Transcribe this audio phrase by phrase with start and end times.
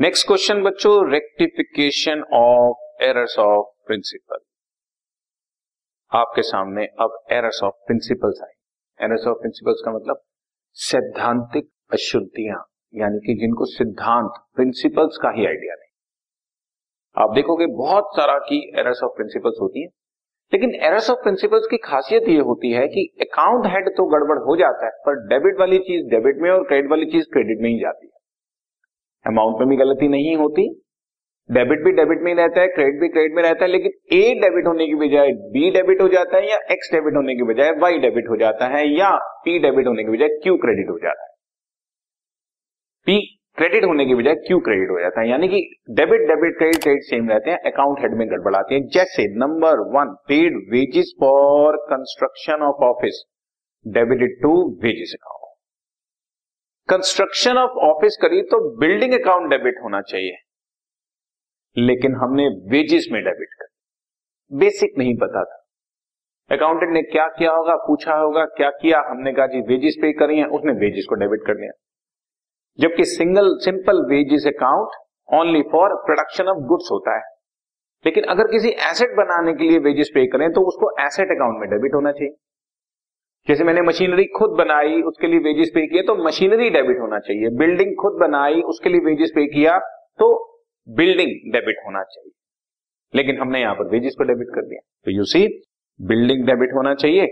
[0.00, 4.38] Next question बच्चों rectification of errors of principle
[6.12, 10.20] आपके सामने अब एरर्स ऑफ़ प्रिंसिपल्स आए। एरर्स ऑफ़ प्रिंसिपल्स का मतलब
[10.76, 12.58] सैद्धांतिक अशुद्धियाँ,
[12.94, 15.92] यानी कि जिनको सिद्धांत प्रिंसिपल्स का ही आइडिया नहीं।
[17.16, 19.88] आप देखोगे बहुत सारा की एरर्स ऑफ़ प्रिंसिपल्स होती है,
[20.52, 24.56] लेकिन एरर्स ऑफ़ प्रिंसिपल्स की खासियत ये होती है कि अकाउंट हेड तो गड़बड़ हो
[24.56, 27.78] जाता है, पर डेबिट वाली चीज़ डेबिट में और क्रेडिट वाली चीज़ क्रेडिट में ही
[27.78, 28.12] जाती है।
[29.24, 30.68] अमाउंट में भी गलती नहीं होती।
[31.50, 34.66] डेबिट भी डेबिट में रहता है, क्रेडिट भी क्रेडिट में रहता है, लेकिन ए डेबिट
[34.66, 37.98] होने की बजाय बी डेबिट हो जाता है या एक्स डेबिट होने की बजाय वाई
[37.98, 39.10] डेबिट हो जाता है या
[39.44, 41.32] पी डेबिट होने की बजाय क्यू क्रेडिट हो जाता है।
[43.06, 43.18] पी
[43.58, 47.02] क्रेडिट होने की बजाय क्यू क्रेडिट हो जाता है। यानी कि debit debit, credit credit
[47.02, 52.62] same रहते हैं, अकाउंट हेड में गड़बड़ाते हैं। जैसे number one paid wages for construction
[52.62, 53.24] of office
[53.86, 55.43] debited to wages account
[56.88, 60.36] construction of office करी तो बिल्डिंग अकाउंट डेबिट होना चाहिए।
[61.76, 63.66] लेकिन हमने वेजेस में डेबिट कर
[64.52, 65.60] बेसिक नहीं पता था।
[66.50, 69.00] अकाउंटेंट ने क्या किया होगा, पूछा होगा, क्या किया?
[69.10, 71.70] हमने कहा, जी वेजेस पे करी है। उसने वेजेस को डेबिट कर दिया।
[72.80, 74.88] जबकि single simple wages account
[75.34, 77.22] only for production of goods होता है।
[78.06, 81.70] लेकिन अगर किसी एसेट बनाने के लिए वेजेस पे करें तो उसको एसेट अकाउंट में
[81.70, 82.34] डेबिट होना चाहिए।
[83.46, 87.48] जैसे मैंने मशीनरी खुद बनाई, उसके लिए वेजेस पे किया तो मशीनरी डेबिट होना चाहिए।
[87.56, 89.78] बिल्डिंग खुद बनाई, उसके लिए वेजेस पे किया
[90.18, 90.28] तो
[90.88, 92.30] बिल्डिंग डेबिट होना चाहिए।
[93.14, 95.46] लेकिन हमने यहाँ पर वेजेस को डेबिट कर दिया। तो यू सी
[96.00, 97.26] बिल्डिंग डेबिट होना चाहिए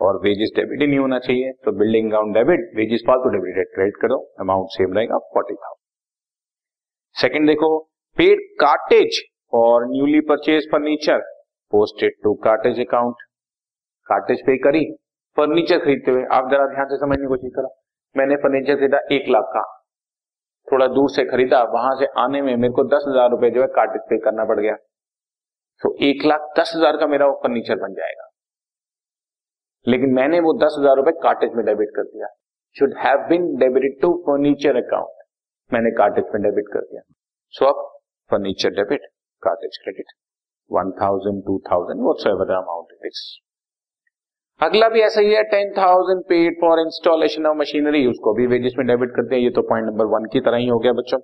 [0.00, 3.96] और वेजेस डेबिट ही नहीं होना चाहिए। तो बिल्डिंग अकाउंट डेबिट वेजेस फालतू डेबिट क्रेडिट
[4.02, 5.84] करो अमाउंट सेम रहेगा फोर्टी थाउज़ेंड
[7.16, 7.78] सेकेंड देखो
[8.16, 9.20] पेड कार्टेज
[9.52, 11.18] और newly purchase furniture
[11.72, 13.26] posted to cartage account
[14.08, 14.84] cartage पे करी
[15.36, 17.68] फर्नीचर खरीदते हुए, आप जरा ध्यान से समझने की कोशिश करो।
[18.16, 19.62] मैंने फर्नीचर खरीदा एक लाख का।
[20.68, 23.66] थोड़ा दूर से खरीदा, वहाँ से आने में मेरे को दस हज़ार रुपए जो है
[23.74, 24.74] कार्टेज पे करना पड़ गया।
[25.82, 28.28] तो एक लाख दस हज़ार का मेरा वो फर्नीचर बन जाएगा।
[29.86, 32.28] लेकिन मैंने वो दस हज़ार रुपए कार्टेज में डेबिट कर दिया।
[32.76, 35.24] Should have been debited to furniture account
[35.70, 37.02] मैंने कार्टेज में डेबिट कर दिया।
[37.54, 37.84] सो अब
[38.30, 39.06] furniture debit
[39.42, 40.12] cartage credit
[40.70, 43.20] one thousand two thousand whatever amount it is
[44.60, 48.74] अगला भी ऐसा ही है ten thousand paid for installation of machinery उसको भी वेजेस
[48.78, 51.18] में डेबिट करते हैं। ये तो पॉइंट नंबर वन की तरह ही हो गया बच्चों।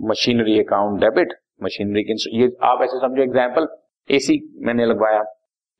[0.00, 3.68] मशीनरी अकाउंट डेबिट मशीनरी की ये आप ऐसे समझो एग्ज़ाम्पल
[4.10, 5.22] एसी मैंने लगवाया।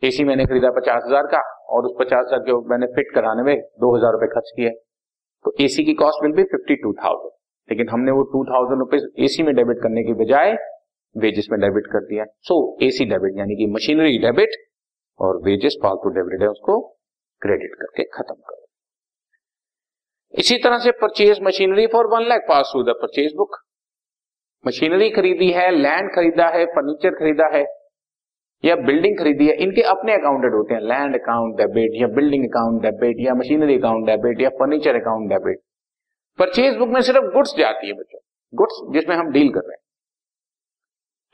[0.03, 3.57] एसी मैंने खरीदा पचास हज़ार का और उस पचास हज़ार के मैंने फिट कराने में
[3.57, 4.71] दो हज़ार रुपए खर्च किए।
[5.45, 7.33] तो एसी की cost will be fifty two thousand
[7.69, 10.57] लेकिन हमने वो टू थाउज़ेंड रुपीज़ एसी में डेबिट करने के बजाय
[11.17, 14.65] वेजेस में डेबिट कर दिया। सो एसी डेबिट यानी कि मशीनरी डेबिट
[15.21, 16.81] और वेजेस फालतू डेबिट है उसको
[17.43, 18.67] क्रेडिट करके खत्म करो।
[20.35, 23.57] इसी तरह से purchase machinery for one lakh pass through the purchase book
[24.65, 27.65] machinery खरीदी है लैंड खरीदा है फर्नीचर खरीदा है,
[28.65, 32.83] या बिल्डिंग खरीदी है, इनके अपने अकाउंटेड होते हैं। लैंड अकाउंट डेबिट या बिल्डिंग अकाउंट
[32.83, 35.61] डेबिट या मशीनरी अकाउंट डेबिट या furniture account debit
[36.39, 38.19] purchase book में सिर्फ़ गुड्स जाती है बच्चों।
[38.53, 39.83] गुड्स जिसमें हम डील कर रहे हैं।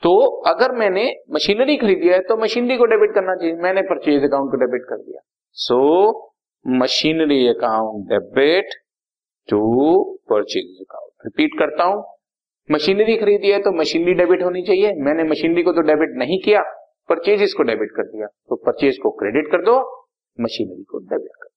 [0.05, 0.13] तो
[0.47, 4.57] अगर मैंने मशीनरी खरीदी है तो मशीनरी को डेबिट करना चाहिए। मैंने परचेज अकाउंट को
[4.57, 5.21] डेबिट कर दिया।
[5.57, 5.77] So
[6.65, 8.75] machinery account debit
[9.49, 9.61] to
[10.29, 12.03] purchase account repeat करता हूँ।
[12.69, 16.61] मशीनरी खरीदी है तो मशीनरी डेबिट होनी चाहिए। मैंने मशीनरी को तो डेबिट नहीं किया
[17.09, 19.75] परचेज इसको डेबिट कर दिया। तो परचेज को क्रेडिट कर दो,
[20.37, 21.53] मशीनरी को डेबिट कर दो।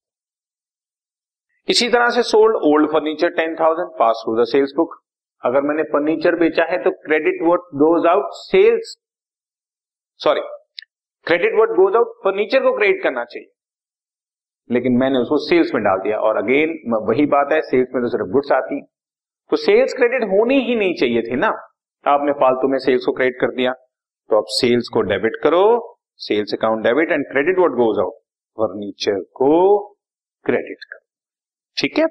[1.69, 4.97] इसी तरह से sold old furniture ten thousand pass through the sales book
[5.43, 8.97] अगर मैंने फर्नीचर बेचा है तो credit word goes out sales
[10.21, 10.41] sorry
[11.27, 13.49] credit word goes out furniture को क्रेडिट करना चाहिए।
[14.71, 16.75] लेकिन मैंने उसको सेल्स में डाल दिया और अगेन
[17.09, 18.81] वही बात है सेल्स में तो सिर्फ़ गुड्स आती
[19.51, 21.49] तो सेल्स क्रेडिट होनी ही नहीं चाहिए थी ना।
[22.05, 23.73] आपने फालतू में सेल्स को क्रेडिट कर दिया
[24.31, 25.65] तो अब सेल्स को डेबिट करो
[26.21, 28.15] sales account debit and credit word goes out
[28.59, 29.53] furniture को
[30.47, 31.05] क्रेडिट करो।
[31.77, 32.07] ठीक है?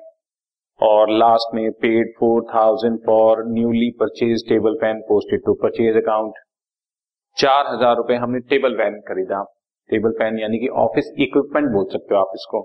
[0.79, 6.33] और लास्ट में paid four thousand for newly purchase table fan posted to purchase account
[7.37, 9.43] चार हज़ार रुपए हमने टेबल फ़ैन खरीदा।
[9.89, 12.61] टेबल फ़ैन यानी कि ऑफ़िस इक्विपमेंट बोल सकते हो आप इसको।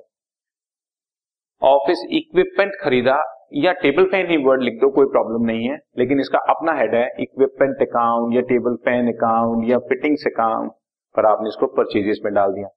[1.62, 3.16] ऑफ़िस इक्विपमेंट खरीदा
[3.56, 6.94] या टेबल फ़ैन ही वर्ड लिख दो, कोई प्रॉब्लम नहीं है, लेकिन इसका अपना हेड
[6.94, 10.72] है इक्विपमेंट अकाउंट या टेबल फ़ैन अकाउंट या फिटिंग्स अकाउंट
[11.14, 12.68] पर आपने इसको परचेजेस में डाल दिया।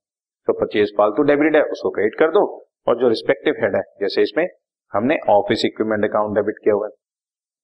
[0.48, 2.46] तो परचेज फालतू डेबिट है, उसको क्रेडिट कर दो,
[2.88, 4.48] और जो रिस्पेक्टिव हेड है, जैसे इसमें
[4.96, 6.92] हमने ऑफ़िस इक्विपमेंट अकाउंट डेबिट किया हुआ है।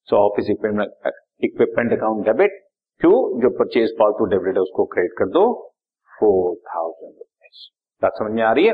[0.07, 1.13] So office equipment
[1.44, 2.60] equipment account debit
[3.01, 5.44] क्यों जो परचेज फालतू डेबिट है, उसको क्रेडिट कर दो।
[6.12, 7.68] फोर थाउज़ेंड रुपीज़
[8.01, 8.74] बात समझ में आ रही है?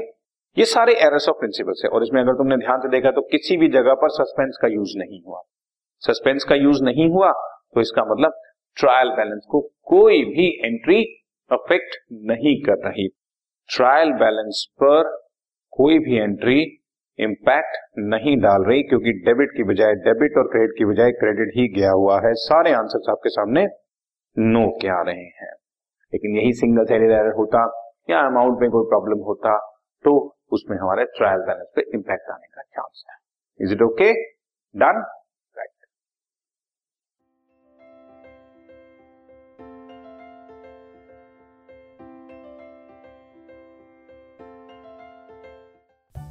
[0.57, 3.57] ये सारे एरर्स ऑफ़ प्रिंसिपल्स है। और इसमें अगर तुमने ध्यान से देखा तो किसी
[3.57, 5.41] भी जगह पर सस्पेंस का यूज़ नहीं हुआ।
[6.03, 7.31] सस्पेंस का यूज़ नहीं हुआ
[7.73, 8.41] तो इसका मतलब
[8.77, 11.03] ट्रायल बैलेंस को कोई भी एंट्री
[11.51, 11.95] अफेक्ट
[12.31, 13.07] नहीं कर रही।
[13.69, 15.09] ट्रायल बैलेंस पर
[15.73, 16.76] कोई भी एंट्री
[17.19, 21.67] इंपैक्ट नहीं डाल रही, क्योंकि डेबिट की बजाय डेबिट और क्रेडिट की बजाय क्रेडिट ही
[21.67, 23.65] गया हुआ है। सारे आंसर आपके सामने
[24.37, 25.53] नो के आ रहे हैं।
[26.13, 27.63] लेकिन यही सिंगल साइडेड एरर होता
[28.09, 29.57] या अमाउंट में कोई प्रॉब्लम होता
[30.05, 30.13] तो
[30.51, 33.15] उसमें हमारे ट्रायल बैलेंस पे इंपैक्ट आने का चांस है।
[33.59, 34.11] Is it okay
[34.75, 35.01] done